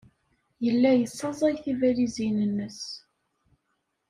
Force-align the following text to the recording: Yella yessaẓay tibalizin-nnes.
Yella 0.65 0.91
yessaẓay 0.95 1.55
tibalizin-nnes. 1.63 2.81